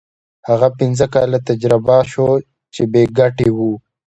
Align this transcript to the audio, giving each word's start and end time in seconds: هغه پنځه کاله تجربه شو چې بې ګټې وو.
هغه 0.49 0.67
پنځه 0.79 1.05
کاله 1.13 1.39
تجربه 1.49 1.97
شو 2.11 2.27
چې 2.73 2.81
بې 2.91 3.03
ګټې 3.17 3.49
وو. 3.55 3.71